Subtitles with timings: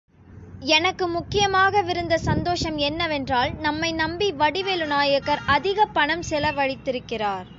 [0.59, 7.47] எனக்கு முக்கியமாகவிருந்த சந்தோஷம் என்னவென்றால், நம்மை நம்பி வடிவேலு நாயகர், அதிகப் பணம் செலவழித்திருக்கிறார்.